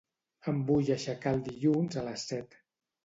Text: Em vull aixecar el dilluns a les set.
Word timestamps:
Em 0.51 0.61
vull 0.69 0.89
aixecar 0.95 1.35
el 1.37 1.43
dilluns 1.49 2.01
a 2.03 2.07
les 2.09 2.25
set. 2.33 2.59